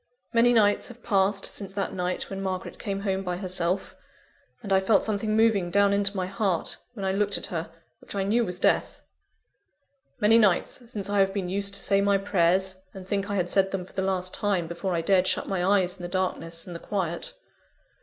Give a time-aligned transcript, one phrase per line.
[0.33, 3.95] "Many nights have passed since that night when Margaret came home by herself
[4.63, 8.15] and I felt something moving down into my heart, when I looked at her, which
[8.15, 9.03] I knew was death
[10.19, 13.47] many nights, since I have been used to say my prayers, and think I had
[13.47, 16.65] said them for the last time, before I dared shut my eyes in the darkness
[16.65, 17.33] and the quiet.